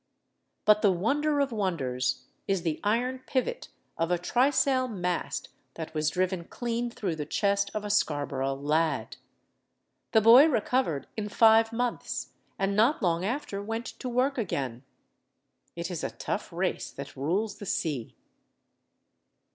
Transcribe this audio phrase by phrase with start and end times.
[0.65, 3.67] But the wonder of wonders is the iron pivot
[3.99, 9.17] of a trysail mast that was driven clean through the chest of a Scarborough lad.
[10.13, 14.81] The boy recovered in five months, and not long after went to work again.
[15.75, 18.15] It is a tough race that rules the sea.